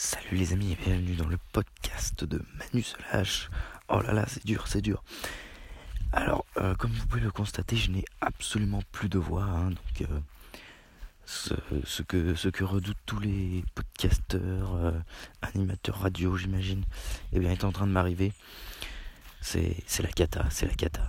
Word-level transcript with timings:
Salut 0.00 0.36
les 0.36 0.52
amis 0.52 0.70
et 0.70 0.76
bienvenue 0.76 1.16
dans 1.16 1.26
le 1.26 1.38
podcast 1.50 2.22
de 2.22 2.40
Manu 2.56 2.84
Solache. 2.84 3.50
Oh 3.88 4.00
là 4.00 4.12
là, 4.12 4.26
c'est 4.28 4.46
dur, 4.46 4.68
c'est 4.68 4.80
dur. 4.80 5.02
Alors, 6.12 6.46
euh, 6.56 6.76
comme 6.76 6.92
vous 6.92 7.04
pouvez 7.08 7.20
le 7.20 7.32
constater, 7.32 7.74
je 7.74 7.90
n'ai 7.90 8.04
absolument 8.20 8.80
plus 8.92 9.08
de 9.08 9.18
voix. 9.18 9.42
Hein, 9.42 9.70
euh, 10.02 10.20
ce, 11.26 12.02
que, 12.02 12.36
ce 12.36 12.48
que 12.48 12.62
redoutent 12.62 12.96
tous 13.06 13.18
les 13.18 13.64
podcasteurs, 13.74 14.72
euh, 14.76 14.92
animateurs 15.42 15.98
radio, 15.98 16.36
j'imagine, 16.36 16.84
eh 17.32 17.40
bien, 17.40 17.50
est 17.50 17.64
en 17.64 17.72
train 17.72 17.88
de 17.88 17.92
m'arriver. 17.92 18.32
C'est 19.40 19.82
la 19.98 20.12
cata, 20.12 20.46
c'est 20.50 20.66
la 20.66 20.74
cata. 20.74 21.08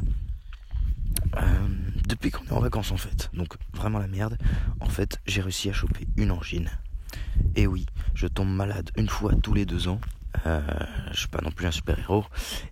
depuis 2.08 2.32
qu'on 2.32 2.46
est 2.46 2.54
en 2.54 2.60
vacances 2.60 2.92
en 2.92 2.98
fait, 2.98 3.30
donc 3.34 3.54
vraiment 3.72 4.00
la 4.00 4.08
merde, 4.08 4.40
en 4.80 4.90
fait 4.90 5.20
j'ai 5.28 5.42
réussi 5.42 5.70
à 5.70 5.74
choper 5.74 6.08
une 6.18 6.32
angine. 6.32 6.72
Et 7.56 7.68
oui, 7.68 7.86
je 8.14 8.28
tombe 8.28 8.50
malade 8.50 8.92
une 8.96 9.10
fois 9.10 9.34
tous 9.42 9.54
les 9.54 9.66
deux 9.66 9.88
ans. 9.88 10.00
Euh, 10.46 10.62
je 11.12 11.20
suis 11.22 11.28
pas 11.28 11.42
non 11.42 11.52
plus 11.52 11.66
un 11.66 11.72
super 11.72 11.98
héros 11.98 12.24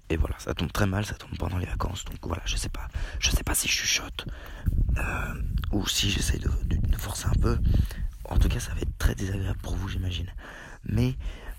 et 0.09 0.15
voilà 0.15 0.35
ça 0.37 0.53
tombe 0.53 0.71
très 0.71 0.85
mal 0.85 1.05
ça 1.05 1.15
tombe 1.15 1.35
pendant 1.37 1.57
les 1.57 1.65
vacances. 1.65 2.05
Donc 2.05 2.17
voilà 2.21 2.43
je 2.45 2.55
sais 2.55 2.69
pas 2.69 2.87
je 3.19 3.31
sais 3.31 3.43
pas 3.43 3.55
si 3.55 3.67
je 3.67 3.73
chuchote 3.73 4.27
euh, 4.97 5.33
ou 5.71 5.87
si 5.87 6.09
j'essaye 6.09 6.39
de, 6.39 6.49
forcer 6.97 7.27
un 7.27 7.39
peu. 7.41 7.57
En 8.25 8.37
tout 8.37 8.47
cas 8.47 8.59
ça 8.59 8.73
va 8.73 8.81
être 8.81 8.97
très 8.97 9.15
désagréable 9.15 9.59
pour 9.61 9.75
vous 9.75 9.89
j'imagine. 9.89 10.27
Mais 10.85 11.15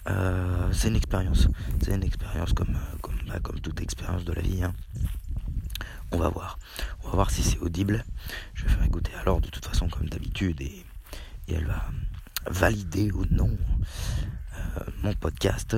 euh, 0.08 0.72
c'est 0.72 0.88
une 0.88 0.96
expérience. 0.96 1.48
C'est 1.82 1.94
une 1.94 2.04
expérience 2.04 2.52
comme 2.52 2.78
comme, 3.02 3.18
bah, 3.26 3.40
comme 3.42 3.60
toute 3.60 3.80
expérience 3.80 4.24
de 4.24 4.32
la 4.32 4.42
vie 4.42 4.62
hein. 4.62 4.74
on 6.12 6.18
va 6.18 6.28
voir. 6.28 6.58
On 7.02 7.08
va 7.08 7.14
voir 7.14 7.30
si 7.30 7.42
c'est 7.42 7.58
audible. 7.58 8.04
Je 8.54 8.64
vais 8.64 8.70
faire 8.70 8.84
écouter. 8.84 9.12
Alors 9.20 9.40
de 9.40 9.48
toute 9.48 9.64
façon 9.64 9.88
comme 9.88 10.08
d'habitude 10.08 10.60
et, 10.60 10.84
et 11.48 11.54
elle 11.54 11.66
va 11.66 11.84
valider 12.46 13.10
ou 13.12 13.24
non 13.30 13.50
euh, 13.50 14.80
mon 15.02 15.14
podcast. 15.14 15.76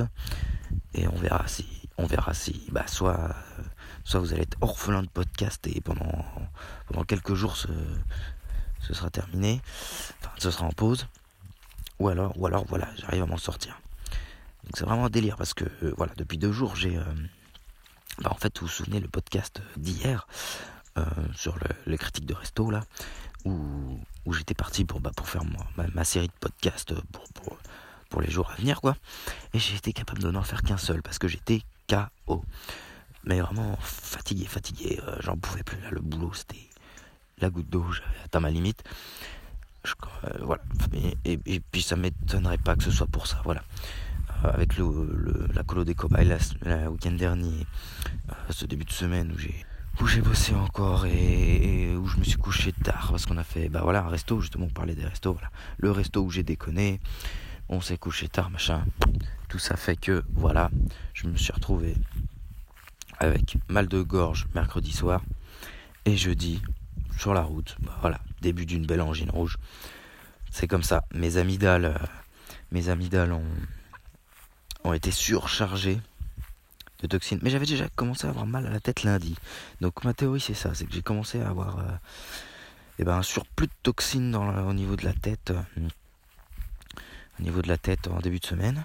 Et 0.94 1.08
on 1.08 1.16
verra 1.16 1.46
si 1.48 1.66
on 1.98 2.06
verra 2.06 2.32
si 2.32 2.66
bah 2.70 2.86
soit 2.86 3.34
soit 4.04 4.20
vous 4.20 4.32
allez 4.32 4.42
être 4.42 4.56
orphelin 4.60 5.02
de 5.02 5.08
podcast 5.08 5.66
et 5.66 5.80
pendant 5.80 7.04
quelques 7.06 7.34
jours 7.34 7.56
ce, 7.56 7.68
ce 8.80 8.94
sera 8.94 9.10
terminé. 9.10 9.60
Enfin 10.20 10.30
ce 10.38 10.50
sera 10.50 10.66
en 10.66 10.72
pause. 10.72 11.06
Ou 11.98 12.08
alors 12.08 12.38
ou 12.38 12.46
alors 12.46 12.64
voilà 12.64 12.88
j'arrive 12.96 13.22
à 13.22 13.26
m'en 13.26 13.36
sortir. 13.36 13.80
Donc 14.64 14.76
c'est 14.76 14.84
vraiment 14.84 15.06
un 15.06 15.10
délire 15.10 15.36
parce 15.36 15.54
que 15.54 15.64
euh, 15.82 15.94
voilà 15.96 16.12
depuis 16.16 16.38
deux 16.38 16.52
jours 16.52 16.76
j'ai 16.76 16.96
euh, 16.96 17.04
bah, 18.18 18.30
en 18.30 18.36
fait 18.36 18.58
vous 18.58 18.66
vous 18.66 18.72
souvenez 18.72 19.00
le 19.00 19.08
podcast 19.08 19.62
d'hier 19.76 20.26
sur 21.34 21.54
le, 21.54 21.66
les 21.86 21.96
critiques 21.96 22.26
de 22.26 22.34
resto 22.34 22.70
là 22.70 22.82
où, 23.44 24.32
j'étais 24.32 24.54
parti 24.54 24.84
pour, 24.84 25.00
bah, 25.00 25.10
pour 25.14 25.28
faire 25.28 25.42
ma, 25.94 26.04
série 26.04 26.28
de 26.28 26.32
podcasts 26.40 26.94
pour, 27.12 27.24
pour, 28.08 28.20
les 28.20 28.30
jours 28.30 28.50
à 28.50 28.56
venir, 28.56 28.80
quoi. 28.80 28.96
Et 29.54 29.58
j'ai 29.58 29.76
été 29.76 29.92
capable 29.92 30.22
de 30.22 30.30
n'en 30.30 30.42
faire 30.42 30.62
qu'un 30.62 30.76
seul 30.76 31.02
parce 31.02 31.18
que 31.18 31.28
j'étais 31.28 31.62
KO. 31.88 32.44
Mais 33.24 33.40
vraiment 33.40 33.76
fatigué, 33.80 34.46
fatigué, 34.46 35.00
euh, 35.06 35.16
j'en 35.20 35.36
pouvais 35.36 35.62
plus. 35.62 35.80
Là, 35.80 35.90
le 35.90 36.00
boulot, 36.00 36.32
c'était 36.32 36.68
la 37.38 37.50
goutte 37.50 37.68
d'eau, 37.68 37.84
j'avais 37.92 38.24
atteint 38.24 38.40
ma 38.40 38.50
limite. 38.50 38.82
Je, 39.84 39.92
euh, 40.24 40.38
voilà. 40.42 40.62
Et, 41.24 41.60
puis 41.60 41.82
ça 41.82 41.96
m'étonnerait 41.96 42.58
pas 42.58 42.76
que 42.76 42.84
ce 42.84 42.90
soit 42.90 43.06
pour 43.06 43.26
ça, 43.26 43.40
voilà. 43.44 43.62
Euh, 44.44 44.52
avec 44.52 44.76
le, 44.76 44.84
le, 44.84 45.48
la 45.54 45.62
colo 45.62 45.84
des 45.84 45.94
cobayes 45.94 46.36
le 46.64 46.88
week-end 46.88 47.12
dernier, 47.12 47.66
ce 48.50 48.64
début 48.66 48.84
de 48.84 48.92
semaine 48.92 49.32
où 49.32 49.38
j'ai 49.38 49.64
où 50.00 50.06
j'ai 50.06 50.22
bossé 50.22 50.54
encore 50.54 51.04
et, 51.06 51.94
où 51.94 52.06
je 52.06 52.16
me 52.16 52.24
suis 52.24 52.38
couché 52.38 52.72
tard 52.72 53.08
parce 53.10 53.26
qu'on 53.26 53.36
a 53.36 53.44
fait 53.44 53.68
bah 53.68 53.80
voilà 53.82 54.02
un 54.04 54.08
resto 54.08 54.40
justement 54.40 54.66
on 54.66 54.70
parlait 54.70 54.94
des 54.94 55.04
restos 55.04 55.32
voilà. 55.32 55.50
Le 55.78 55.90
resto 55.90 56.22
où 56.22 56.30
j'ai 56.30 56.42
déconné 56.42 57.00
on 57.68 57.80
s'est 57.80 57.98
couché 57.98 58.28
tard 58.28 58.50
machin. 58.50 58.84
Tout 59.48 59.58
ça 59.58 59.76
fait 59.76 59.96
que 59.96 60.22
voilà 60.32 60.70
je 61.12 61.26
me 61.26 61.36
suis 61.36 61.52
retrouvé 61.52 61.94
avec 63.18 63.58
mal 63.68 63.88
de 63.88 64.00
gorge 64.00 64.46
mercredi 64.54 64.92
soir 64.92 65.22
et 66.06 66.16
jeudi 66.16 66.62
sur 67.18 67.34
la 67.34 67.42
route 67.42 67.76
bah 67.80 67.96
voilà 68.00 68.20
début 68.40 68.66
d'une 68.66 68.86
belle 68.86 69.02
angine 69.02 69.30
rouge. 69.30 69.58
C'est 70.50 70.66
comme 70.66 70.82
ça. 70.82 71.04
Mes 71.14 71.36
amygdales 71.36 71.84
euh, 71.84 72.06
mes 72.72 72.88
amygdales 72.88 73.32
ont 73.32 73.44
ont 74.84 74.94
été 74.94 75.10
surchargées 75.10 76.00
de 77.00 77.06
toxines. 77.06 77.38
Mais 77.42 77.50
j'avais 77.50 77.66
déjà 77.66 77.88
commencé 77.88 78.26
à 78.26 78.30
avoir 78.30 78.46
mal 78.46 78.66
à 78.66 78.70
la 78.70 78.80
tête 78.80 79.02
lundi. 79.02 79.36
Donc 79.80 80.04
ma 80.04 80.14
théorie 80.14 80.40
c'est 80.40 80.54
ça, 80.54 80.74
c'est 80.74 80.86
que 80.86 80.92
j'ai 80.92 81.02
commencé 81.02 81.40
à 81.40 81.48
avoir 81.48 81.78
euh, 81.78 81.82
eh 82.98 83.04
ben, 83.04 83.16
un 83.16 83.22
surplus 83.22 83.66
de 83.66 83.72
toxines 83.82 84.30
dans, 84.30 84.66
au 84.66 84.72
niveau 84.72 84.96
de 84.96 85.04
la 85.04 85.12
tête. 85.12 85.50
Euh, 85.50 85.88
au 87.38 87.42
niveau 87.42 87.62
de 87.62 87.68
la 87.68 87.78
tête 87.78 88.08
en 88.08 88.18
début 88.20 88.38
de 88.38 88.44
semaine. 88.44 88.84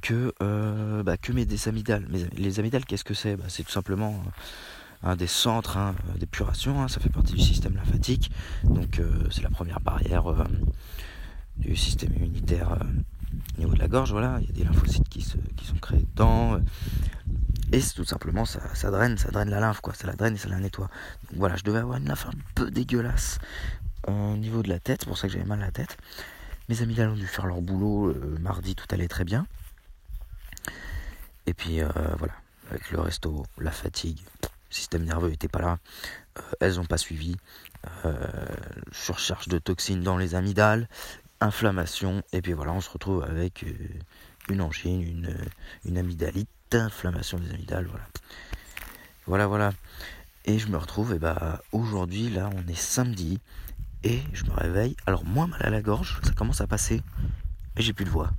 Que, 0.00 0.34
euh, 0.42 1.02
bah, 1.02 1.16
que 1.16 1.32
mes 1.32 1.44
des 1.46 1.68
amygdales. 1.68 2.06
les 2.36 2.58
amygdales, 2.58 2.84
qu'est-ce 2.84 3.04
que 3.04 3.14
c'est? 3.14 3.36
Bah, 3.36 3.44
C'est 3.48 3.62
tout 3.62 3.70
simplement 3.70 4.22
un 5.04 5.14
des 5.14 5.28
centres 5.28 5.76
hein, 5.76 5.94
d'épuration. 6.16 6.82
Hein, 6.82 6.88
ça 6.88 7.00
fait 7.00 7.10
partie 7.10 7.34
du 7.34 7.40
système 7.40 7.76
lymphatique. 7.76 8.30
Donc 8.64 9.00
c'est 9.30 9.42
la 9.42 9.50
première 9.50 9.80
barrière 9.80 10.24
du 11.56 11.76
système 11.76 12.12
immunitaire 12.14 12.76
au 13.56 13.60
niveau 13.60 13.74
de 13.74 13.78
la 13.78 13.88
gorge, 13.88 14.12
voilà, 14.12 14.38
il 14.40 14.46
y 14.46 14.50
a 14.50 14.52
des 14.52 14.64
lymphocytes 14.64 15.08
qui, 15.08 15.22
se, 15.22 15.36
qui 15.56 15.66
sont 15.66 15.76
créés 15.76 16.06
dedans. 16.14 16.60
Et 17.72 17.80
tout 17.94 18.04
simplement, 18.04 18.44
ça, 18.44 18.60
ça, 18.74 18.90
draine, 18.90 19.18
ça 19.18 19.30
draine 19.30 19.50
la 19.50 19.60
lymphe, 19.60 19.80
quoi. 19.80 19.92
Ça 19.94 20.06
la 20.06 20.14
draine 20.14 20.34
et 20.34 20.38
ça 20.38 20.48
la 20.48 20.58
nettoie. 20.58 20.88
Donc 21.30 21.38
voilà, 21.38 21.56
je 21.56 21.64
devais 21.64 21.78
avoir 21.78 21.98
une 21.98 22.06
lymphe 22.06 22.26
un 22.26 22.38
peu 22.54 22.70
dégueulasse 22.70 23.38
euh, 24.08 24.32
au 24.32 24.36
niveau 24.36 24.62
de 24.62 24.68
la 24.68 24.78
tête, 24.78 25.00
c'est 25.00 25.08
pour 25.08 25.18
ça 25.18 25.26
que 25.26 25.32
j'avais 25.32 25.44
mal 25.44 25.60
à 25.62 25.66
la 25.66 25.72
tête. 25.72 25.96
Mes 26.68 26.82
amis 26.82 27.00
ont 27.00 27.14
dû 27.14 27.26
faire 27.26 27.46
leur 27.46 27.60
boulot. 27.60 28.08
Euh, 28.08 28.36
mardi, 28.40 28.74
tout 28.74 28.86
allait 28.90 29.08
très 29.08 29.24
bien. 29.24 29.46
Et 31.46 31.54
puis 31.54 31.80
euh, 31.80 31.88
voilà, 32.18 32.34
avec 32.70 32.90
le 32.90 33.00
resto, 33.00 33.44
la 33.58 33.70
fatigue, 33.70 34.18
le 34.42 34.48
système 34.74 35.04
nerveux 35.04 35.30
n'était 35.30 35.48
pas 35.48 35.60
là. 35.60 35.78
elles 36.60 36.76
n'ont 36.76 36.84
pas 36.84 36.98
suivi. 36.98 37.36
surcharge 38.90 39.48
de 39.48 39.58
toxines 39.58 40.02
dans 40.02 40.16
les 40.18 40.34
amygdales, 40.34 40.88
inflammation. 41.40 42.22
Et 42.32 42.42
puis 42.42 42.52
voilà, 42.52 42.72
on 42.72 42.80
se 42.80 42.90
retrouve 42.90 43.24
avec 43.24 43.64
une 44.48 44.60
angine, 44.60 45.02
une, 45.02 45.36
une 45.84 45.98
amygdalite 45.98 46.48
inflammation 46.72 47.38
des 47.38 47.50
amygdales, 47.50 47.86
voilà. 47.86 48.04
Voilà, 49.26 49.46
voilà. 49.46 49.72
Et 50.44 50.58
je 50.58 50.68
me 50.68 50.76
retrouve, 50.76 51.14
et 51.14 51.18
bah 51.18 51.60
aujourd'hui, 51.72 52.30
là, 52.30 52.50
on 52.54 52.68
est 52.68 52.78
samedi, 52.78 53.40
et 54.04 54.22
je 54.32 54.44
me 54.44 54.52
réveille, 54.52 54.96
alors 55.06 55.24
moins 55.24 55.48
mal 55.48 55.60
à 55.64 55.70
la 55.70 55.82
gorge, 55.82 56.20
ça 56.22 56.32
commence 56.32 56.60
à 56.60 56.68
passer, 56.68 57.02
et 57.76 57.82
j'ai 57.82 57.92
plus 57.92 58.04
de 58.04 58.10
voix. 58.10 58.30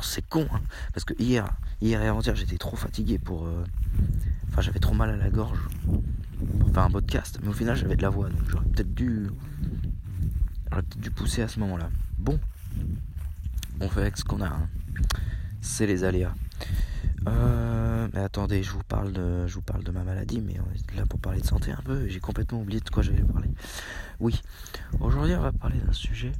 C'est 0.00 0.26
con, 0.26 0.46
hein, 0.52 0.60
parce 0.94 1.04
que 1.04 1.12
hier, 1.18 1.48
hier 1.82 2.00
et 2.00 2.06
avant-hier, 2.06 2.36
j'étais 2.36 2.56
trop 2.56 2.76
fatigué 2.76 3.18
pour. 3.18 3.46
Euh, 3.46 3.64
enfin, 4.48 4.62
j'avais 4.62 4.78
trop 4.78 4.94
mal 4.94 5.10
à 5.10 5.16
la 5.16 5.28
gorge 5.28 5.58
pour 6.60 6.72
faire 6.72 6.84
un 6.84 6.90
podcast, 6.90 7.40
mais 7.42 7.48
au 7.48 7.52
final, 7.52 7.76
j'avais 7.76 7.96
de 7.96 8.02
la 8.02 8.08
voix, 8.08 8.28
donc 8.28 8.48
j'aurais 8.48 8.64
peut-être 8.66 8.94
dû. 8.94 9.28
J'aurais 10.70 10.82
pousser 11.14 11.42
à 11.42 11.48
ce 11.48 11.60
moment-là. 11.60 11.90
Bon, 12.18 12.38
on 13.80 13.88
fait 13.88 14.00
avec 14.00 14.16
ce 14.16 14.24
qu'on 14.24 14.40
a. 14.40 14.48
Hein. 14.48 14.68
C'est 15.60 15.86
les 15.86 16.04
aléas. 16.04 16.34
Euh, 17.26 18.08
mais 18.12 18.20
attendez, 18.20 18.62
je 18.62 18.70
vous 18.70 18.82
parle 18.84 19.12
de, 19.12 19.46
je 19.46 19.54
vous 19.54 19.62
parle 19.62 19.82
de 19.82 19.90
ma 19.90 20.02
maladie, 20.02 20.40
mais 20.40 20.56
on 20.60 20.74
est 20.74 20.96
là 20.96 21.06
pour 21.06 21.18
parler 21.18 21.40
de 21.40 21.46
santé 21.46 21.72
un 21.72 21.82
peu. 21.82 22.08
J'ai 22.08 22.20
complètement 22.20 22.60
oublié 22.60 22.80
de 22.80 22.88
quoi 22.88 23.02
j'allais 23.02 23.22
parler. 23.22 23.48
Oui, 24.20 24.40
aujourd'hui 25.00 25.34
on 25.34 25.40
va 25.40 25.52
parler 25.52 25.78
d'un 25.78 25.92
sujet. 25.92 26.32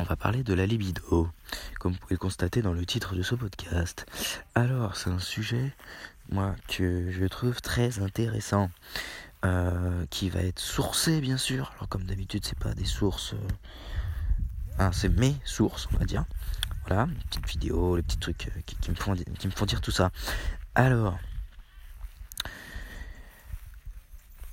On 0.00 0.04
va 0.04 0.14
parler 0.14 0.44
de 0.44 0.54
la 0.54 0.64
libido, 0.64 1.28
comme 1.80 1.92
vous 1.92 1.98
pouvez 1.98 2.14
le 2.14 2.18
constater 2.18 2.62
dans 2.62 2.72
le 2.72 2.86
titre 2.86 3.16
de 3.16 3.22
ce 3.22 3.34
podcast. 3.34 4.06
Alors, 4.54 4.94
c'est 4.94 5.10
un 5.10 5.18
sujet, 5.18 5.74
moi, 6.30 6.54
que 6.68 7.10
je 7.10 7.24
trouve 7.24 7.60
très 7.60 7.98
intéressant, 7.98 8.70
euh, 9.44 10.04
qui 10.10 10.30
va 10.30 10.40
être 10.40 10.58
sourcé, 10.58 11.20
bien 11.20 11.36
sûr. 11.36 11.72
Alors, 11.76 11.88
comme 11.88 12.04
d'habitude, 12.04 12.44
c'est 12.44 12.58
pas 12.58 12.74
des 12.74 12.84
sources, 12.84 13.34
euh, 13.34 13.48
hein, 14.78 14.90
c'est 14.92 15.08
mes 15.08 15.36
sources, 15.44 15.88
on 15.92 15.96
va 15.96 16.04
dire. 16.04 16.24
Voilà, 16.86 17.06
les 17.06 17.24
petites 17.26 17.48
vidéos, 17.48 17.96
les 17.96 18.02
petits 18.02 18.18
trucs 18.18 18.48
euh, 18.48 18.60
qui, 18.66 18.90
me 18.90 18.96
font, 18.96 19.14
qui 19.14 19.46
me 19.46 19.52
font 19.52 19.66
dire 19.66 19.80
tout 19.80 19.90
ça. 19.90 20.10
Alors, 20.74 21.18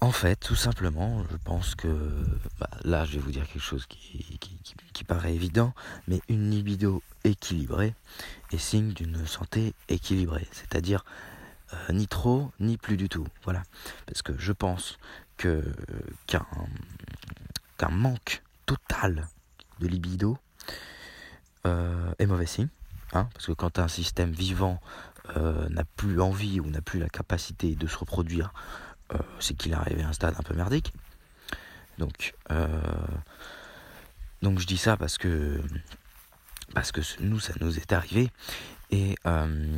en 0.01 0.11
fait, 0.11 0.35
tout 0.35 0.55
simplement, 0.55 1.23
je 1.31 1.37
pense 1.37 1.73
que 1.73 2.23
bah, 2.59 2.69
là, 2.83 3.05
je 3.05 3.13
vais 3.13 3.19
vous 3.19 3.31
dire 3.31 3.47
quelque 3.47 3.63
chose 3.63 3.87
qui, 3.87 4.37
qui, 4.93 5.03
paraît 5.03 5.33
évident, 5.33 5.73
mais 6.07 6.21
une 6.29 6.51
libido 6.51 7.01
équilibrée 7.23 7.95
est 8.51 8.57
signe 8.59 8.93
d'une 8.93 9.25
santé 9.25 9.73
équilibrée, 9.89 10.47
c'est-à-dire 10.51 11.03
euh, 11.89 11.93
ni 11.93 12.07
trop 12.07 12.51
ni 12.59 12.77
plus 12.77 12.97
du 12.97 13.09
tout. 13.09 13.27
Voilà, 13.43 13.63
parce 14.05 14.21
que 14.21 14.37
je 14.37 14.51
pense 14.51 14.97
que 15.37 15.63
qu'un 16.27 17.89
manque 17.89 18.41
total 18.65 19.27
de 19.79 19.87
libido 19.87 20.37
euh, 21.65 22.13
est 22.19 22.25
mauvais 22.25 22.45
signe. 22.45 22.69
Hein, 23.13 23.29
parce 23.33 23.45
que 23.45 23.51
quand 23.51 23.79
un 23.79 23.87
système 23.87 24.31
vivant 24.31 24.81
euh, 25.37 25.69
n'a 25.69 25.83
plus 25.83 26.19
envie 26.19 26.59
ou 26.59 26.65
n'a 26.67 26.81
plus 26.81 26.99
la 26.99 27.09
capacité 27.09 27.75
de 27.75 27.87
se 27.87 27.97
reproduire, 27.97 28.53
c'est 29.39 29.53
qu'il 29.53 29.71
est 29.71 29.75
arrivé 29.75 30.01
à 30.01 30.09
un 30.09 30.13
stade 30.13 30.33
un 30.37 30.41
peu 30.41 30.55
merdique. 30.55 30.91
Donc 31.99 32.33
je 34.59 34.65
dis 34.65 34.77
ça 34.77 34.97
parce 34.97 35.17
que 35.17 35.61
parce 36.73 36.91
que 36.91 37.01
nous, 37.19 37.39
ça 37.39 37.53
nous 37.59 37.77
est 37.77 37.93
arrivé. 37.93 38.29
Et, 38.91 39.15
euh, 39.25 39.77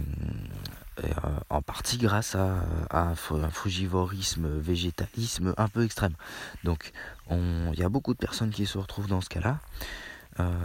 en 1.50 1.62
partie 1.62 1.98
grâce 1.98 2.36
à, 2.36 2.63
un 2.89 3.16
frugivorisme, 3.51 4.48
végétalisme 4.57 5.54
un 5.56 5.68
peu 5.68 5.84
extrême. 5.84 6.16
Donc 6.63 6.92
il 7.30 7.80
y 7.80 7.84
a 7.84 7.89
beaucoup 7.89 8.13
de 8.13 8.18
personnes 8.18 8.50
qui 8.50 8.66
se 8.66 8.78
retrouvent 8.78 9.07
dans 9.07 9.22
ce 9.22 9.30
cas-là. 9.30 9.60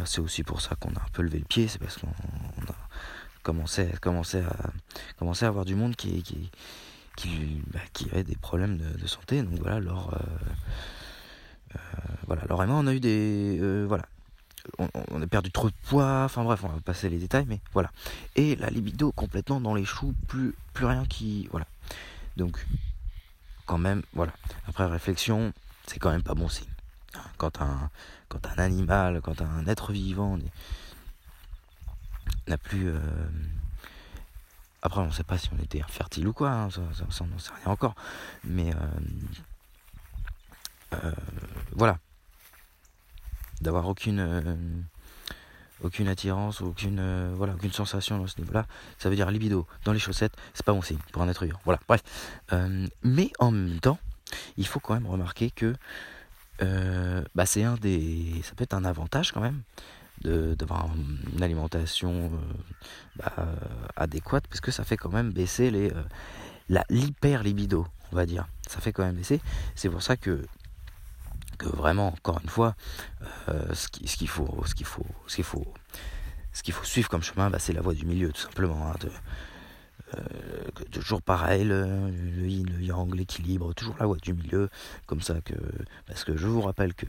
c'est 0.06 0.20
aussi 0.20 0.42
pour 0.42 0.62
ça 0.62 0.74
qu'on 0.76 0.88
a 0.94 1.00
un 1.00 1.10
peu 1.12 1.22
levé 1.22 1.38
le 1.38 1.44
pied, 1.44 1.68
c'est 1.68 1.78
parce 1.78 1.98
qu'on 1.98 2.08
a 2.08 2.76
commencé, 3.42 3.88
commencé, 4.00 4.40
à, 4.40 4.56
commencé 5.18 5.44
à 5.44 5.48
avoir 5.48 5.66
du 5.66 5.74
monde 5.74 5.96
qui, 5.96 6.22
qui, 6.22 6.50
qui, 7.16 7.62
bah, 7.72 7.80
avait 8.12 8.24
des 8.24 8.36
problèmes 8.36 8.78
de, 8.78 9.06
santé. 9.06 9.42
Donc 9.42 9.58
voilà, 9.60 9.76
alors, 9.76 10.18
voilà, 12.26 12.42
alors 12.42 12.64
et 12.64 12.66
on 12.70 12.86
a 12.86 12.94
eu 12.94 13.00
des... 13.00 13.84
voilà, 13.86 14.06
on, 14.78 15.22
a 15.22 15.26
perdu 15.26 15.50
trop 15.50 15.68
de 15.68 15.74
poids, 15.88 16.22
enfin 16.24 16.44
bref, 16.44 16.60
on 16.64 16.68
va 16.68 16.80
passer 16.80 17.08
les 17.08 17.18
détails, 17.18 17.46
mais 17.48 17.60
voilà. 17.72 17.90
Et 18.36 18.56
la 18.56 18.70
libido 18.70 19.12
complètement 19.12 19.60
dans 19.60 19.74
les 19.74 19.84
choux, 19.84 20.14
plus, 20.28 20.54
rien 20.74 21.04
qui. 21.06 21.48
Voilà. 21.50 21.66
Donc, 22.36 22.64
quand 23.66 23.78
même, 23.78 24.02
voilà. 24.12 24.32
Après 24.68 24.86
réflexion, 24.86 25.52
c'est 25.86 25.98
quand 25.98 26.10
même 26.10 26.22
pas 26.22 26.34
bon 26.34 26.48
signe. 26.48 26.68
Quand 27.36 27.60
un, 27.60 27.90
un 28.30 28.58
animal, 28.58 29.20
quand 29.22 29.42
un 29.42 29.66
être 29.66 29.92
vivant 29.92 30.38
n'a 32.46 32.58
plus. 32.58 32.88
Euh, 32.88 32.98
après, 34.82 35.00
on 35.00 35.06
ne 35.06 35.12
sait 35.12 35.24
pas 35.24 35.38
si 35.38 35.48
on 35.52 35.62
était 35.62 35.80
infertile 35.82 36.26
ou 36.26 36.32
quoi, 36.32 36.50
hein, 36.50 36.70
ça, 36.70 36.80
on 37.20 37.26
n'en 37.26 37.38
sait 37.38 37.52
rien 37.62 37.72
encore. 37.72 37.94
Mais 38.44 38.74
euh, 38.74 38.78
euh, 40.94 41.12
voilà, 41.72 41.98
d'avoir 43.62 43.86
aucune 43.88 44.20
euh, 44.20 44.56
aucune 45.82 46.08
attirance 46.08 46.60
aucune 46.60 46.98
euh, 47.00 47.32
voilà 47.34 47.54
aucune 47.54 47.72
sensation 47.72 48.18
dans 48.18 48.26
ce 48.26 48.40
niveau-là. 48.40 48.66
Ça 48.98 49.08
veut 49.08 49.16
dire 49.16 49.30
libido 49.30 49.66
dans 49.84 49.92
les 49.92 49.98
chaussettes 49.98 50.34
c'est 50.54 50.64
pas 50.64 50.72
bon 50.72 50.82
signe 50.82 50.98
pour 51.12 51.22
un 51.22 51.28
être 51.28 51.44
vivant. 51.44 51.60
Voilà 51.64 51.80
bref. 51.88 52.02
Euh, 52.52 52.86
mais 53.02 53.30
en 53.38 53.50
même 53.50 53.80
temps 53.80 53.98
il 54.56 54.66
faut 54.66 54.80
quand 54.80 54.94
même 54.94 55.06
remarquer 55.06 55.50
que 55.50 55.74
bah, 57.34 57.44
c'est 57.44 57.64
un 57.64 57.74
des 57.74 58.40
ça 58.44 58.54
peut 58.54 58.62
être 58.62 58.74
un 58.74 58.84
avantage 58.84 59.32
quand 59.32 59.40
même 59.40 59.62
d'avoir 60.22 60.88
une 61.34 61.42
alimentation 61.42 62.30
bah, 63.16 63.32
adéquate 63.96 64.46
parce 64.46 64.60
que 64.60 64.70
ça 64.70 64.84
fait 64.84 64.96
quand 64.96 65.10
même 65.10 65.32
baisser 65.32 65.72
les 65.72 65.90
la 66.68 66.84
l'hyper 66.88 67.42
libido 67.42 67.84
on 68.12 68.16
va 68.16 68.26
dire. 68.26 68.46
Ça 68.68 68.80
fait 68.80 68.92
quand 68.92 69.04
même 69.04 69.16
baisser. 69.16 69.40
C'est 69.74 69.88
pour 69.88 70.02
ça 70.02 70.16
que 70.16 70.46
vraiment, 71.62 72.08
encore 72.08 72.40
une 72.42 72.48
fois, 72.48 72.74
euh, 73.48 73.74
ce 73.74 73.88
qu'il 73.88 74.28
faut, 74.28 74.62
ce 74.66 74.74
qu'il 74.74 74.86
faut, 74.86 75.06
ce 75.26 75.36
qu'il 75.36 75.44
faut, 75.44 75.66
ce 76.52 76.62
qu'il 76.62 76.74
faut 76.74 76.84
suivre 76.84 77.08
comme 77.08 77.22
chemin, 77.22 77.50
bah, 77.50 77.58
c'est 77.58 77.72
la 77.72 77.80
voie 77.80 77.94
du 77.94 78.06
milieu, 78.06 78.32
tout 78.32 78.40
simplement. 78.40 78.90
Hein, 78.90 78.94
euh, 80.14 80.20
toujours 80.90 81.22
pareil, 81.22 81.64
le, 81.64 82.10
yin, 82.46 82.66
le 82.66 82.82
yang, 82.82 83.14
l'équilibre, 83.14 83.72
toujours 83.74 83.96
la 83.98 84.06
voie 84.06 84.18
du 84.18 84.34
milieu, 84.34 84.68
comme 85.06 85.22
ça 85.22 85.40
que, 85.40 85.54
parce 86.06 86.24
que 86.24 86.36
je 86.36 86.46
vous 86.46 86.60
rappelle 86.60 86.94
que, 86.94 87.06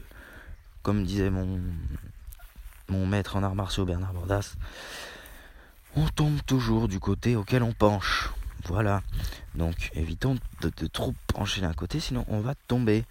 comme 0.82 1.04
disait 1.04 1.30
mon 1.30 1.60
mon 2.88 3.06
maître 3.06 3.36
en 3.36 3.42
arts 3.42 3.54
martiaux 3.54 3.86
Bernard 3.86 4.12
Bordas, 4.12 4.56
on 5.96 6.06
tombe 6.08 6.40
toujours 6.46 6.88
du 6.88 7.00
côté 7.00 7.36
auquel 7.36 7.62
on 7.62 7.72
penche. 7.72 8.30
Voilà. 8.66 9.02
Donc 9.54 9.90
évitons 9.94 10.36
de 10.60 10.86
trop 10.86 11.14
pencher 11.26 11.60
d'un 11.60 11.72
côté, 11.72 12.00
sinon 12.00 12.24
on 12.28 12.40
va 12.40 12.54
tomber. 12.54 13.04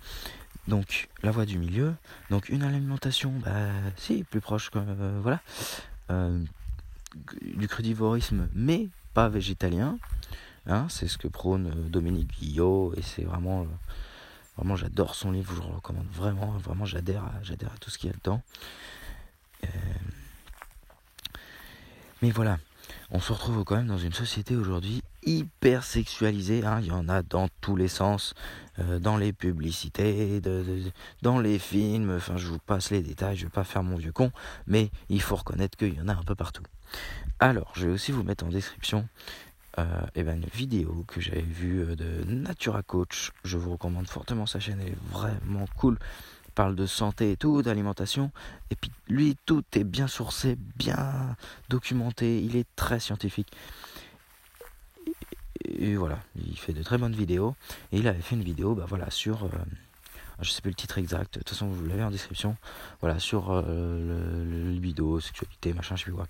Donc 0.68 1.10
la 1.24 1.32
voie 1.32 1.46
du 1.46 1.58
milieu, 1.58 1.94
donc 2.30 2.50
une 2.50 2.64
alimentation, 2.64 3.34
bah 3.44 3.52
si, 3.98 4.24
plus 4.24 4.40
proche, 4.40 4.72
euh, 4.76 5.20
voilà, 5.22 5.42
euh, 6.10 6.42
du 7.42 7.68
crudivorisme, 7.68 8.48
mais 8.54 8.88
pas 9.14 9.28
végétalien. 9.28 9.98
Hein, 10.66 10.88
c'est 10.90 11.10
ce 11.10 11.18
que 11.18 11.28
prône 11.28 11.68
euh, 11.68 11.90
Dominique 11.90 12.32
Guillot 12.40 12.94
et 12.96 13.02
c'est 13.02 13.24
vraiment, 13.24 13.68
vraiment 14.56 14.78
j'adore 14.78 15.16
son 15.16 15.32
livre, 15.32 15.54
je 15.54 15.62
le 15.62 15.76
recommande 15.76 16.08
vraiment, 16.14 16.52
vraiment 16.60 16.86
j'adhère, 16.86 17.24
j'adhère 17.42 17.74
à 17.74 17.78
tout 17.78 17.90
ce 17.90 17.98
qu'il 17.98 18.10
y 18.10 18.14
a 18.14 18.16
dedans. 18.16 18.42
mais 22.22 22.32
voilà, 22.32 22.58
on 23.12 23.20
se 23.20 23.34
retrouve 23.34 23.66
quand 23.66 23.76
même 23.76 23.88
dans 23.88 23.98
une 23.98 24.14
société 24.14 24.56
aujourd'hui 24.56 25.04
hyper 25.26 25.84
sexualisée. 25.84 26.66
Hein. 26.66 26.80
Il 26.82 26.88
y 26.88 26.92
en 26.92 27.10
a 27.10 27.22
dans 27.22 27.48
tous 27.62 27.76
les 27.76 27.88
sens, 27.88 28.34
euh, 28.80 29.00
dans 29.00 29.18
les 29.18 29.34
publicités, 29.34 30.42
dans 31.22 31.40
les 31.40 31.60
films. 31.60 32.16
Enfin, 32.18 32.38
je 32.38 32.48
vous 32.48 32.60
passe 32.60 32.92
les 32.92 33.02
détails, 33.02 33.38
je 33.38 33.46
vais 33.46 33.52
pas 33.52 33.64
faire 33.64 33.84
mon 33.84 33.96
vieux 33.96 34.12
con, 34.12 34.32
mais 34.68 34.92
il 35.10 35.22
faut 35.22 35.36
reconnaître 35.36 35.78
qu'il 35.78 35.94
y 35.94 36.02
en 36.02 36.08
a 36.08 36.14
un 36.14 36.24
peu 36.24 36.36
partout. 36.36 36.64
Alors, 37.40 37.72
je 37.76 37.88
vais 37.88 37.94
aussi 37.94 38.12
vous 38.12 38.24
mettre 38.24 38.46
en 38.46 38.50
description 38.50 39.08
euh, 39.80 39.86
eh 40.16 40.24
ben, 40.24 40.38
une 40.38 40.50
vidéo 40.54 41.04
que 41.08 41.20
j'avais 41.20 41.42
vue 41.42 41.82
euh, 41.82 41.96
de 41.96 42.24
Natura 42.26 42.84
Coach. 42.84 43.32
Je 43.44 43.58
vous 43.58 43.72
recommande 43.72 44.08
fortement 44.08 44.46
sa 44.46 44.60
chaîne, 44.60 44.80
elle 44.82 44.90
est 44.90 45.12
vraiment 45.12 45.66
cool 45.78 45.98
parle 46.54 46.76
de 46.76 46.86
santé 46.86 47.32
et 47.32 47.38
tout, 47.38 47.62
d'alimentation. 47.62 48.32
Et 48.70 48.76
puis 48.76 48.92
lui, 49.08 49.36
tout 49.46 49.64
est 49.74 49.84
bien 49.84 50.08
sourcé, 50.08 50.58
bien 50.78 51.36
documenté. 51.70 52.42
Il 52.42 52.56
est 52.56 52.68
très 52.76 53.00
scientifique. 53.00 53.52
Et, 55.66 55.96
voilà, 55.96 56.20
il 56.36 56.58
fait 56.58 56.74
de 56.74 56.84
très 56.84 56.98
bonnes 56.98 57.16
vidéos. 57.16 57.56
Et 57.92 58.00
il 58.00 58.08
avait 58.08 58.22
fait 58.22 58.36
une 58.36 58.44
vidéo, 58.44 58.76
bah 58.76 58.86
voilà, 58.88 59.10
sur, 59.10 59.46
euh, 59.46 59.50
je 60.42 60.50
sais 60.50 60.62
plus 60.62 60.72
le 60.72 60.76
titre 60.76 60.98
exact. 60.98 61.36
De 61.36 61.40
toute 61.40 61.50
façon, 61.50 61.68
vous 61.68 61.86
l'avez 61.86 62.04
en 62.04 62.12
description. 62.12 62.56
Voilà, 63.02 63.20
sur 63.20 63.52
euh, 63.52 64.46
le, 64.46 64.72
libido, 64.72 65.20
sexualité, 65.20 65.74
machin, 65.74 65.96
je 65.96 66.02
sais 66.02 66.06
plus 66.06 66.14
quoi. 66.14 66.28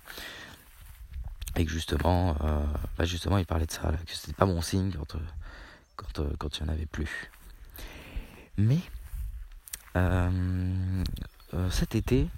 Et 1.56 1.64
que 1.64 1.70
justement, 1.70 2.36
euh, 2.42 2.64
bah 2.98 3.04
justement, 3.04 3.38
il 3.38 3.46
parlait 3.46 3.66
de 3.66 3.70
ça, 3.70 3.92
que 4.06 4.12
c'était 4.12 4.32
pas 4.32 4.46
bon 4.46 4.60
signe 4.60 4.90
quand, 4.90 5.16
quand, 5.96 6.36
quand 6.38 6.58
il 6.58 6.64
n'y 6.64 6.70
en 6.70 6.72
avait 6.72 6.86
plus. 6.86 7.30
Mais 8.56 8.80
euh, 9.96 11.04
euh, 11.54 11.70
cet 11.70 11.94
été, 11.94 12.28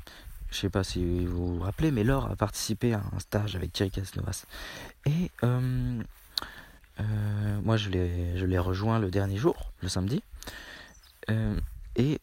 je 0.50 0.56
sais 0.56 0.70
pas 0.70 0.84
si 0.84 1.24
vous 1.24 1.56
vous 1.56 1.60
rappelez, 1.60 1.90
mais 1.90 2.04
Laure 2.04 2.30
a 2.30 2.36
participé 2.36 2.94
à 2.94 3.02
un 3.14 3.18
stage 3.18 3.56
avec 3.56 3.72
Thierry 3.72 3.90
Casnovas. 3.90 4.44
Et 5.06 5.30
euh, 5.42 6.02
moi, 6.98 7.76
je 7.76 7.90
l'ai 7.90 8.58
rejoint 8.58 8.98
le 8.98 9.10
dernier 9.10 9.36
jour, 9.36 9.72
le 9.80 9.88
samedi. 9.88 10.22
et 11.96 12.20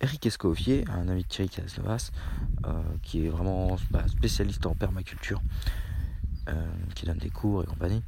Eric 0.00 0.26
Escovier, 0.26 0.84
un 0.90 1.08
ami 1.08 1.22
de 1.22 1.28
Thierry 1.28 1.48
Casnovas, 1.48 2.10
qui 3.02 3.26
est 3.26 3.28
vraiment 3.28 3.76
bah, 3.90 4.04
spécialiste 4.08 4.66
en 4.66 4.74
permaculture, 4.74 5.40
qui 6.94 7.06
donne 7.06 7.18
des 7.18 7.30
cours 7.30 7.62
et 7.62 7.66
compagnie, 7.66 8.02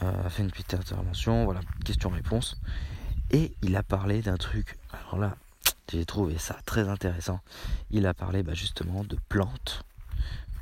a 0.00 0.28
fait 0.28 0.42
une 0.42 0.50
petite 0.50 0.74
intervention, 0.74 1.44
voilà, 1.44 1.60
question-réponse. 1.84 2.56
Et 3.30 3.52
il 3.62 3.74
a 3.76 3.82
parlé 3.82 4.22
d'un 4.22 4.36
truc, 4.36 4.76
alors 4.92 5.18
là, 5.18 5.36
j'ai 5.90 6.04
trouvé 6.04 6.38
ça 6.38 6.56
très 6.64 6.88
intéressant. 6.88 7.40
Il 7.90 8.06
a 8.06 8.14
parlé 8.14 8.42
bah, 8.42 8.54
justement 8.54 9.04
de 9.04 9.16
plantes. 9.28 9.84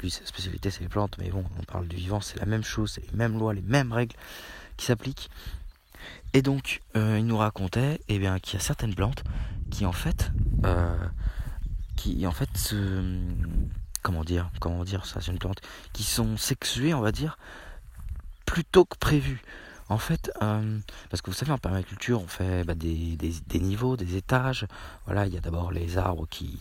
Lui, 0.01 0.11
sa 0.11 0.27
spécialité, 0.27 0.71
c'est 0.71 0.81
les 0.81 0.89
plantes, 0.89 1.17
mais 1.19 1.31
bon, 1.31 1.45
on 1.59 1.63
parle 1.65 1.87
du 1.87 1.97
vivant, 1.97 2.21
c'est 2.21 2.39
la 2.39 2.47
même 2.47 2.65
chose, 2.65 2.93
c'est 2.93 3.09
les 3.11 3.17
mêmes 3.17 3.39
lois, 3.39 3.55
les 3.55 3.63
mêmes 3.63 3.93
règles 3.93 4.17
qui 4.77 4.87
s'appliquent. 4.87 5.31
Et 6.35 6.43
donc, 6.43 6.81
euh, 6.97 7.19
il 7.19 7.27
nous 7.27 7.37
racontait 7.37 8.01
eh 8.09 8.19
bien, 8.19 8.39
qu'il 8.39 8.55
y 8.55 8.57
a 8.57 8.61
certaines 8.61 8.95
plantes 8.95 9.23
qui, 9.71 9.85
en 9.87 9.93
fait, 9.93 10.31
euh, 10.65 10.97
qui, 11.97 12.27
en 12.27 12.33
fait, 12.33 12.75
comment 14.03 14.25
dire, 14.25 14.51
ça, 15.05 15.21
c'est 15.21 15.31
une 15.31 15.39
plante, 15.39 15.61
qui 15.93 16.05
sont 16.05 16.37
sexuées, 16.37 16.95
on 16.95 17.01
va 17.01 17.13
dire, 17.13 17.39
plutôt 18.47 18.85
que 18.85 18.97
prévues. 18.97 19.43
En 19.89 19.99
fait, 19.99 20.33
euh, 20.41 20.79
parce 21.11 21.21
que 21.21 21.31
vous 21.31 21.37
savez, 21.37 21.53
en 21.53 21.59
permaculture, 21.59 22.21
on 22.23 22.27
fait 22.27 22.65
bah, 22.65 22.75
des, 22.75 23.19
niveaux, 23.55 23.97
des 23.97 24.17
étages. 24.17 24.67
Voilà, 25.05 25.27
il 25.27 25.35
y 25.35 25.37
a 25.37 25.41
d'abord 25.41 25.71
les 25.71 25.99
arbres 25.99 26.27
qui, 26.31 26.59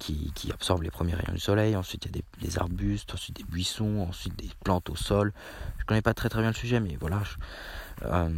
qui, 0.00 0.50
absorbent 0.52 0.82
les 0.82 0.90
premiers 0.90 1.14
rayons 1.14 1.32
du 1.32 1.40
soleil. 1.40 1.76
Ensuite, 1.76 2.06
il 2.06 2.16
y 2.16 2.18
a 2.18 2.22
des, 2.42 2.58
arbustes, 2.58 3.14
ensuite 3.14 3.36
des 3.36 3.44
buissons, 3.44 4.06
ensuite 4.08 4.36
des 4.36 4.50
plantes 4.64 4.90
au 4.90 4.96
sol. 4.96 5.32
Je 5.78 5.84
connais 5.84 6.02
pas 6.02 6.14
très 6.14 6.28
très 6.28 6.40
bien 6.40 6.50
le 6.50 6.56
sujet, 6.56 6.80
mais 6.80 6.96
voilà. 6.98 7.22
Euh, 8.06 8.28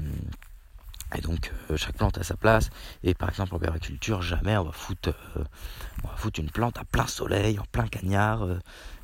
et 1.15 1.21
donc, 1.21 1.53
euh, 1.71 1.77
chaque 1.77 1.97
plante 1.97 2.19
a 2.19 2.25
sa 2.25 2.37
place. 2.37 2.71
Et 3.03 3.15
par 3.15 3.29
exemple, 3.29 3.55
en 3.55 3.59
permaculture, 3.59 4.23
jamais 4.23 4.57
on 4.57 4.65
va 4.65 4.73
foutre, 4.73 5.15
on 6.05 6.09
va 6.09 6.17
foutre 6.17 6.41
une 6.41 6.51
plante 6.51 6.79
à 6.79 6.85
plein 6.85 7.07
soleil, 7.07 7.59
en 7.59 7.65
plein 7.71 7.87
cagnard 7.87 8.47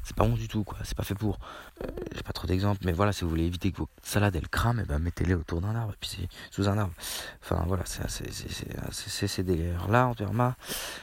c'est 0.09 0.17
pas 0.17 0.25
bon 0.25 0.37
du 0.37 0.49
tout 0.49 0.65
quoi 0.65 0.79
c'est 0.85 0.97
pas 0.97 1.03
fait 1.03 1.15
pour 1.15 1.38
euh, 1.83 1.87
j'ai 2.15 2.23
pas 2.23 2.33
trop 2.33 2.47
d'exemples 2.47 2.81
mais 2.87 2.93
voilà 2.93 3.12
si 3.12 3.25
vous 3.25 3.31
voulez 3.31 3.45
éviter 3.45 3.71
que 3.73 3.77
vos 3.77 3.88
salades 4.03 4.35
elles 4.37 4.49
crament 4.49 4.81
et 4.81 4.85
eh 4.85 4.87
ben 4.87 4.99
mettez-les 4.99 5.35
autour 5.35 5.61
d'un 5.61 5.77
arbre 5.77 5.93
et 5.93 5.97
puis 6.00 6.09
c'est 6.09 6.29
sous 6.50 6.67
un 6.67 6.79
arbre 6.79 6.95
enfin 7.43 7.62
voilà 7.67 7.85
c'est 7.85 9.29
ces 9.29 9.43
délires 9.43 9.87
là 9.88 10.07
en 10.07 10.15
perma 10.15 10.57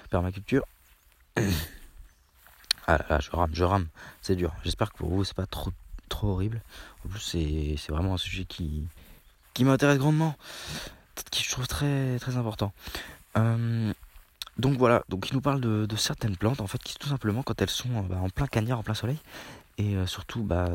permaculture 0.09 0.65
ah 2.87 2.97
là, 3.09 3.19
je 3.19 3.29
rame 3.31 3.51
je 3.53 3.63
rame. 3.63 3.87
C'est 4.21 4.35
dur. 4.35 4.53
J'espère 4.63 4.91
que 4.91 4.97
pour 4.97 5.09
vous 5.09 5.23
c'est 5.23 5.35
pas 5.35 5.45
trop 5.45 5.71
trop 6.09 6.29
horrible. 6.29 6.61
En 7.05 7.09
plus 7.09 7.19
c'est 7.19 7.91
vraiment 7.91 8.13
un 8.13 8.17
sujet 8.17 8.45
qui 8.45 8.83
qui 9.53 9.63
m'intéresse 9.63 9.97
grandement. 9.97 10.35
Qui 11.31 11.43
je 11.43 11.51
trouve 11.51 11.67
très 11.67 12.19
très 12.19 12.37
important. 12.37 12.73
Euh, 13.37 13.93
Donc 14.57 14.77
voilà, 14.77 15.03
donc 15.09 15.29
il 15.29 15.33
nous 15.33 15.41
parle 15.41 15.59
de, 15.59 15.95
certaines 15.97 16.37
plantes 16.37 16.61
en 16.61 16.67
fait 16.67 16.81
qui 16.81 16.95
tout 16.95 17.09
simplement 17.09 17.43
quand 17.43 17.61
elles 17.61 17.69
sont 17.69 18.01
bah, 18.03 18.17
en 18.21 18.29
plein 18.29 18.47
cagnard, 18.47 18.79
en 18.79 18.83
plein 18.83 18.93
soleil, 18.93 19.17
et 19.77 19.95
surtout 20.05 20.43
bah, 20.43 20.69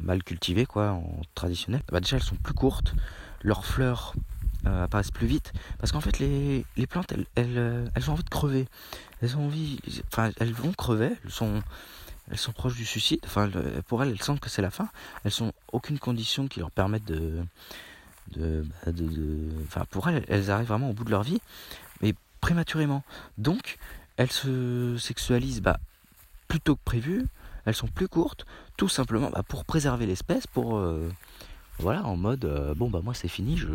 mal 0.00 0.22
cultivées 0.22 0.64
quoi, 0.64 0.92
en 0.92 1.20
traditionnel, 1.34 1.82
bah, 1.90 2.00
déjà 2.00 2.16
elles 2.16 2.22
sont 2.22 2.36
plus 2.36 2.54
courtes, 2.54 2.94
leurs 3.42 3.66
fleurs 3.66 4.14
euh, 4.66 4.84
apparaissent 4.84 5.10
plus 5.10 5.26
vite. 5.26 5.52
Parce 5.78 5.92
qu'en 5.92 6.00
fait, 6.00 6.18
les, 6.18 6.64
les 6.76 6.86
plantes, 6.86 7.12
elles, 7.12 7.26
elles, 7.34 7.58
euh, 7.58 7.86
elles, 7.94 8.08
ont 8.10 8.12
envie 8.12 8.22
de 8.22 8.28
crever. 8.28 8.66
Elles 9.20 9.36
ont 9.36 9.46
envie. 9.46 9.80
Enfin, 10.06 10.30
elles 10.38 10.52
vont 10.52 10.72
crever. 10.72 11.10
Elles 11.24 11.30
sont, 11.30 11.62
elles 12.30 12.38
sont 12.38 12.52
proches 12.52 12.76
du 12.76 12.84
suicide. 12.84 13.20
Enfin, 13.24 13.50
pour 13.88 14.02
elles, 14.02 14.10
elles 14.10 14.22
sentent 14.22 14.40
que 14.40 14.50
c'est 14.50 14.62
la 14.62 14.70
fin. 14.70 14.88
Elles 15.24 15.32
sont 15.32 15.52
aucune 15.72 15.98
condition 15.98 16.46
qui 16.46 16.60
leur 16.60 16.70
permette 16.70 17.04
de. 17.04 17.42
de, 18.36 18.64
bah, 18.84 18.92
de, 18.92 19.48
enfin, 19.66 19.84
pour 19.90 20.08
elles, 20.08 20.24
elles 20.28 20.50
arrivent 20.50 20.68
vraiment 20.68 20.90
au 20.90 20.94
bout 20.94 21.04
de 21.04 21.10
leur 21.10 21.22
vie. 21.22 21.40
Mais 22.00 22.14
prématurément. 22.40 23.02
Donc, 23.38 23.78
elles 24.16 24.32
se 24.32 24.96
sexualisent 24.98 25.62
bah, 25.62 25.78
plus 26.46 26.60
tôt 26.60 26.76
que 26.76 26.84
prévu. 26.84 27.26
Elles 27.64 27.74
sont 27.74 27.88
plus 27.88 28.08
courtes. 28.08 28.46
Tout 28.76 28.88
simplement 28.88 29.30
bah, 29.30 29.42
pour 29.42 29.64
préserver 29.64 30.06
l'espèce. 30.06 30.46
Pour. 30.46 30.76
Euh, 30.76 31.10
voilà, 31.78 32.04
en 32.04 32.16
mode 32.16 32.44
euh, 32.44 32.74
bon 32.74 32.90
bah 32.90 33.00
moi 33.02 33.14
c'est 33.14 33.28
fini, 33.28 33.56
je, 33.56 33.68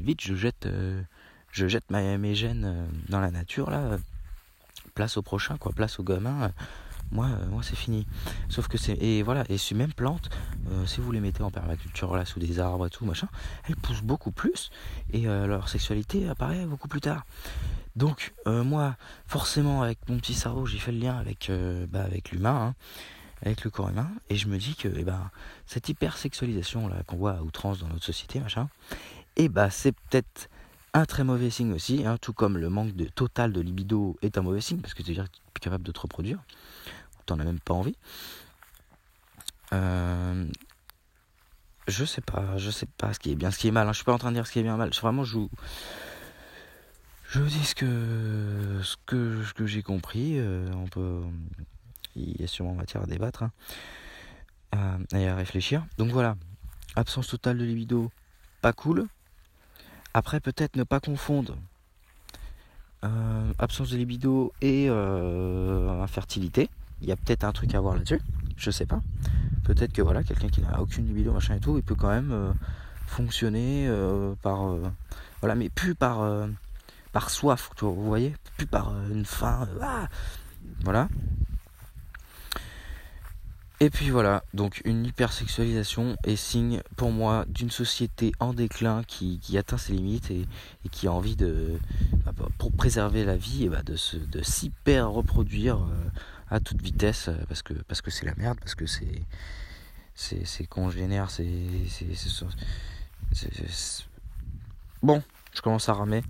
vite 0.00 0.20
je 0.20 0.34
jette 0.34 0.66
euh, 0.66 1.02
je 1.50 1.66
jette 1.66 1.90
mes 1.90 2.34
gènes 2.34 2.64
euh, 2.64 2.86
dans 3.08 3.20
la 3.20 3.30
nature 3.30 3.70
là, 3.70 3.98
place 4.94 5.16
au 5.16 5.22
prochain 5.22 5.56
quoi, 5.56 5.72
place 5.72 5.98
au 5.98 6.04
gamin. 6.04 6.52
moi, 7.10 7.28
moi 7.50 7.62
c'est 7.62 7.76
fini. 7.76 8.06
Sauf 8.48 8.68
que 8.68 8.78
c'est 8.78 8.94
et 8.94 9.22
voilà 9.22 9.44
et 9.48 9.58
ces 9.58 9.74
mêmes 9.74 9.92
plantes, 9.92 10.30
si 10.86 11.00
vous 11.00 11.10
les 11.10 11.20
mettez 11.20 11.42
en 11.42 11.50
permaculture 11.50 12.14
là 12.16 12.24
sous 12.24 12.38
des 12.38 12.60
arbres 12.60 12.86
et 12.86 12.90
tout 12.90 13.04
machin, 13.04 13.28
elles 13.66 13.76
poussent 13.76 14.02
beaucoup 14.02 14.30
plus 14.30 14.70
et 15.12 15.22
leur 15.22 15.68
sexualité 15.68 16.28
apparaît 16.28 16.66
beaucoup 16.66 16.88
plus 16.88 17.00
tard. 17.00 17.24
Donc 17.96 18.32
moi, 18.46 18.96
forcément 19.26 19.82
avec 19.82 19.98
mon 20.08 20.18
petit 20.18 20.34
cerveau, 20.34 20.66
j'ai 20.66 20.78
fait 20.78 20.92
le 20.92 20.98
lien 20.98 21.16
avec 21.16 21.50
bah, 21.90 22.04
avec 22.04 22.30
l'humain. 22.30 22.68
Hein 22.68 22.74
avec 23.42 23.64
le 23.64 23.70
corps 23.70 23.88
humain. 23.88 24.10
Et 24.28 24.36
je 24.36 24.48
me 24.48 24.58
dis 24.58 24.74
que 24.74 24.88
eh 24.96 25.04
ben, 25.04 25.30
cette 25.66 25.88
hypersexualisation 25.88 26.88
là 26.88 27.02
qu'on 27.06 27.16
voit 27.16 27.32
à 27.32 27.42
outrance 27.42 27.78
dans 27.78 27.88
notre 27.88 28.04
société 28.04 28.40
machin 28.40 28.68
et 29.36 29.44
eh 29.44 29.48
ben, 29.48 29.70
c'est 29.70 29.92
peut-être 29.92 30.48
un 30.92 31.04
très 31.04 31.24
mauvais 31.24 31.50
signe 31.50 31.72
aussi 31.72 32.04
hein, 32.04 32.18
tout 32.20 32.32
comme 32.32 32.58
le 32.58 32.68
manque 32.68 32.94
de 32.94 33.04
total 33.04 33.52
de 33.52 33.60
libido 33.60 34.18
est 34.22 34.36
un 34.38 34.42
mauvais 34.42 34.60
signe 34.60 34.80
parce 34.80 34.94
que 34.94 35.02
c'est 35.02 35.12
à 35.12 35.14
dire 35.14 35.24
que 35.24 35.36
tu 35.36 35.40
plus 35.54 35.60
capable 35.60 35.84
de 35.84 35.92
te 35.92 36.00
reproduire 36.00 36.40
tu 37.26 37.32
n'en 37.32 37.40
as 37.40 37.44
même 37.44 37.60
pas 37.60 37.74
envie. 37.74 37.96
Euh, 39.72 40.46
je 41.86 42.04
sais 42.04 42.20
pas 42.20 42.56
je 42.56 42.70
sais 42.70 42.86
pas 42.86 43.12
ce 43.14 43.20
qui 43.20 43.30
est 43.30 43.36
bien 43.36 43.52
ce 43.52 43.58
qui 43.58 43.68
est 43.68 43.72
mal 43.72 43.86
hein. 43.86 43.92
je 43.92 43.98
suis 43.98 44.04
pas 44.04 44.12
en 44.12 44.18
train 44.18 44.30
de 44.30 44.36
dire 44.36 44.46
ce 44.46 44.52
qui 44.52 44.58
est 44.58 44.64
bien 44.64 44.76
mal. 44.76 44.92
Je, 44.92 45.00
vraiment 45.00 45.22
je 45.22 45.34
vous 45.34 45.50
je 47.28 47.38
vous 47.38 47.48
dis 47.48 47.64
ce 47.64 47.76
que 47.76 48.80
ce 48.82 48.96
que, 49.06 49.44
ce 49.44 49.54
que 49.54 49.66
j'ai 49.66 49.82
compris 49.82 50.38
euh, 50.38 50.68
on 50.74 50.88
peut 50.88 51.22
il 52.16 52.40
y 52.40 52.44
a 52.44 52.46
sûrement 52.46 52.74
matière 52.74 53.02
à 53.02 53.06
débattre 53.06 53.44
hein. 53.44 53.52
euh, 54.74 55.18
et 55.18 55.28
à 55.28 55.36
réfléchir. 55.36 55.84
Donc 55.98 56.10
voilà, 56.10 56.36
absence 56.96 57.28
totale 57.28 57.58
de 57.58 57.64
libido, 57.64 58.10
pas 58.62 58.72
cool. 58.72 59.06
Après, 60.14 60.40
peut-être 60.40 60.76
ne 60.76 60.84
pas 60.84 61.00
confondre 61.00 61.56
euh, 63.04 63.52
absence 63.58 63.90
de 63.90 63.96
libido 63.96 64.52
et 64.60 64.86
euh, 64.88 66.02
infertilité. 66.02 66.68
Il 67.00 67.08
y 67.08 67.12
a 67.12 67.16
peut-être 67.16 67.44
un 67.44 67.52
truc 67.52 67.74
à 67.74 67.80
voir 67.80 67.94
là-dessus, 67.94 68.20
je 68.56 68.70
sais 68.70 68.86
pas. 68.86 69.00
Peut-être 69.64 69.92
que 69.92 70.02
voilà, 70.02 70.22
quelqu'un 70.22 70.48
qui 70.48 70.60
n'a 70.60 70.80
aucune 70.80 71.06
libido, 71.06 71.32
machin 71.32 71.54
et 71.54 71.60
tout, 71.60 71.76
il 71.78 71.82
peut 71.82 71.94
quand 71.94 72.10
même 72.10 72.54
fonctionner 73.06 73.90
par. 74.42 74.76
voilà, 75.40 75.54
mais 75.54 75.70
plus 75.70 75.94
par, 75.94 76.28
par 77.12 77.30
soif, 77.30 77.70
vous 77.80 78.04
voyez, 78.04 78.34
plus 78.58 78.66
par 78.66 78.92
une 79.10 79.24
faim. 79.24 79.66
Ah, 79.80 80.08
voilà. 80.82 81.08
Et 83.82 83.88
puis 83.88 84.10
voilà, 84.10 84.44
donc 84.52 84.82
une 84.84 85.06
hypersexualisation 85.06 86.14
est 86.24 86.36
signe 86.36 86.82
pour 86.96 87.12
moi 87.12 87.46
d'une 87.48 87.70
société 87.70 88.32
en 88.38 88.52
déclin 88.52 89.02
qui, 89.04 89.40
atteint 89.56 89.78
ses 89.78 89.94
limites 89.94 90.30
et, 90.30 90.46
qui 90.90 91.06
a 91.06 91.12
envie 91.12 91.34
de, 91.34 91.78
bah, 92.26 92.32
pour 92.58 92.72
préserver 92.72 93.24
la 93.24 93.38
vie, 93.38 93.64
et 93.64 93.68
bah 93.70 93.82
de, 93.82 93.96
de 94.26 94.42
s'hyper 94.42 95.10
reproduire 95.10 95.78
euh, 95.78 96.10
à 96.50 96.60
toute 96.60 96.82
vitesse 96.82 97.28
euh, 97.28 97.36
parce 97.48 97.62
que 97.62 97.72
parce 97.72 98.02
que 98.02 98.10
c'est 98.10 98.26
la 98.26 98.34
merde, 98.34 98.58
parce 98.60 98.74
que 98.74 98.84
c'est 98.84 99.22
c'est 100.14 100.66
congénère, 100.66 101.30
c'est 101.30 101.46
bon, 105.02 105.22
je 105.54 105.62
commence 105.62 105.88
à 105.88 105.94
ramer, 105.94 106.22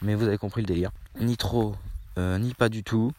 mais 0.00 0.14
vous 0.14 0.24
avez 0.24 0.38
compris 0.38 0.62
le 0.62 0.66
délire. 0.66 0.92
Ni 1.20 1.36
trop, 1.36 1.76
euh, 2.16 2.38
ni 2.38 2.54
pas 2.54 2.70
du 2.70 2.82
tout, 2.82 3.12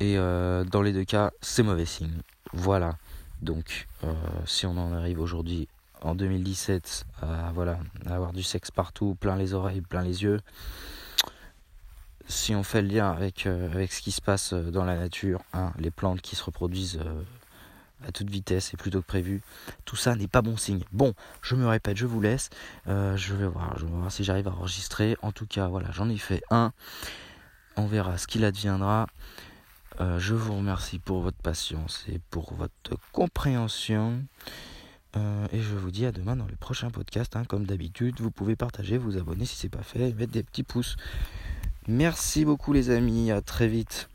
et 0.00 0.16
dans 0.16 0.82
les 0.82 0.92
deux 0.92 1.04
cas, 1.04 1.30
c'est 1.40 1.62
mauvais 1.62 1.86
signe. 1.86 2.22
Voilà. 2.52 2.96
Donc, 3.42 3.86
euh, 4.04 4.12
si 4.44 4.66
on 4.66 4.76
en 4.76 4.92
arrive 4.92 5.20
aujourd'hui, 5.20 5.68
en 6.02 6.14
2017, 6.14 7.06
à, 7.22 7.52
voilà, 7.54 7.78
avoir 8.06 8.32
du 8.32 8.42
sexe 8.42 8.70
partout, 8.70 9.16
plein 9.18 9.36
les 9.36 9.54
oreilles, 9.54 9.80
plein 9.80 10.02
les 10.02 10.22
yeux, 10.22 10.40
si 12.28 12.54
on 12.54 12.62
fait 12.62 12.82
le 12.82 12.88
lien 12.88 13.10
avec, 13.10 13.46
euh, 13.46 13.70
avec 13.70 13.92
ce 13.92 14.02
qui 14.02 14.12
se 14.12 14.20
passe 14.20 14.52
euh, 14.52 14.70
dans 14.70 14.84
la 14.84 14.96
nature, 14.96 15.40
hein, 15.52 15.72
les 15.78 15.90
plantes 15.90 16.20
qui 16.20 16.36
se 16.36 16.44
reproduisent 16.44 17.00
à 18.06 18.12
toute 18.12 18.30
vitesse 18.30 18.72
et 18.72 18.76
plutôt 18.76 19.00
que 19.00 19.06
prévu, 19.06 19.42
tout 19.84 19.96
ça 19.96 20.14
n'est 20.14 20.28
pas 20.28 20.42
bon 20.42 20.56
signe. 20.56 20.84
Bon, 20.92 21.14
je 21.42 21.54
me 21.54 21.66
répète, 21.66 21.96
je 21.96 22.06
vous 22.06 22.20
laisse. 22.20 22.48
je 22.86 23.34
vais 23.34 23.46
voir, 23.46 23.78
je 23.78 23.84
vais 23.84 23.92
voir 23.92 24.12
si 24.12 24.24
j'arrive 24.24 24.48
à 24.48 24.52
enregistrer. 24.52 25.16
En 25.22 25.32
tout 25.32 25.46
cas, 25.46 25.68
voilà, 25.68 25.90
j'en 25.92 26.08
ai 26.08 26.16
fait 26.16 26.42
un. 26.50 26.72
On 27.76 27.86
verra 27.86 28.16
ce 28.16 28.26
qu'il 28.26 28.44
adviendra. 28.44 29.06
Euh, 30.00 30.18
je 30.18 30.34
vous 30.34 30.56
remercie 30.56 30.98
pour 30.98 31.20
votre 31.20 31.36
patience 31.36 32.04
et 32.08 32.20
pour 32.30 32.54
votre 32.54 32.96
compréhension. 33.12 34.24
Euh, 35.16 35.46
et 35.52 35.60
je 35.60 35.74
vous 35.74 35.90
dis 35.90 36.06
à 36.06 36.12
demain 36.12 36.36
dans 36.36 36.46
les 36.46 36.56
prochains 36.56 36.90
podcasts. 36.90 37.36
Hein, 37.36 37.44
comme 37.44 37.66
d'habitude, 37.66 38.18
vous 38.20 38.30
pouvez 38.30 38.56
partager, 38.56 38.96
vous 38.96 39.18
abonner 39.18 39.44
si 39.44 39.56
ce 39.56 39.66
n'est 39.66 39.70
pas 39.70 39.82
fait, 39.82 40.08
et 40.08 40.14
mettre 40.14 40.32
des 40.32 40.42
petits 40.42 40.62
pouces. 40.62 40.96
Merci 41.86 42.46
beaucoup 42.46 42.72
les 42.72 42.88
amis, 42.90 43.30
à 43.30 43.42
très 43.42 43.68
vite. 43.68 44.08